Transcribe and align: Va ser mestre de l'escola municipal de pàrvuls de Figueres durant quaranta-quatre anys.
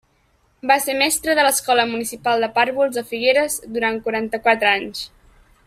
Va 0.69 0.77
ser 0.85 0.95
mestre 1.01 1.35
de 1.39 1.43
l'escola 1.47 1.85
municipal 1.91 2.45
de 2.45 2.49
pàrvuls 2.55 2.97
de 3.01 3.05
Figueres 3.13 3.59
durant 3.77 4.01
quaranta-quatre 4.09 4.73
anys. 4.79 5.05